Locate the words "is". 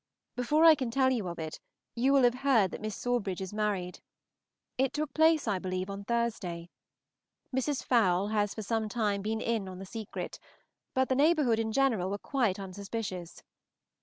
3.39-3.53